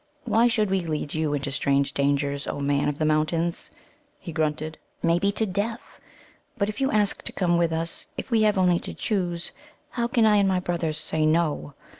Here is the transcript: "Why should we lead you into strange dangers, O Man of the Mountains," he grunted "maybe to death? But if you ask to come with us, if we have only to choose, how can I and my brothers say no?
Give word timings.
"Why 0.23 0.47
should 0.47 0.71
we 0.71 0.79
lead 0.81 1.13
you 1.13 1.35
into 1.35 1.51
strange 1.51 1.93
dangers, 1.93 2.47
O 2.47 2.59
Man 2.59 2.89
of 2.89 2.97
the 2.97 3.05
Mountains," 3.05 3.69
he 4.17 4.31
grunted 4.31 4.79
"maybe 5.03 5.31
to 5.33 5.45
death? 5.45 5.99
But 6.57 6.69
if 6.69 6.81
you 6.81 6.89
ask 6.89 7.21
to 7.21 7.31
come 7.31 7.55
with 7.55 7.71
us, 7.71 8.07
if 8.17 8.31
we 8.31 8.41
have 8.41 8.57
only 8.57 8.79
to 8.79 8.95
choose, 8.95 9.51
how 9.91 10.07
can 10.07 10.25
I 10.25 10.37
and 10.37 10.49
my 10.49 10.59
brothers 10.59 10.97
say 10.97 11.23
no? 11.23 11.75